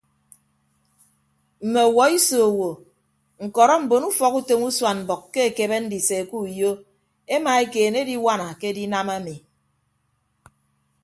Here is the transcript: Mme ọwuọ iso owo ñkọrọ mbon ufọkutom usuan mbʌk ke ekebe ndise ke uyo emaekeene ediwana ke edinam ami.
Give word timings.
Mme 1.63 1.79
ọwuọ 1.89 2.03
iso 2.17 2.35
owo 2.49 2.69
ñkọrọ 3.45 3.73
mbon 3.83 4.03
ufọkutom 4.09 4.61
usuan 4.69 4.97
mbʌk 5.03 5.21
ke 5.33 5.39
ekebe 5.49 5.77
ndise 5.85 6.17
ke 6.29 6.35
uyo 6.45 6.69
emaekeene 7.35 7.97
ediwana 8.03 8.45
ke 8.59 8.65
edinam 8.71 9.07
ami. 9.17 9.35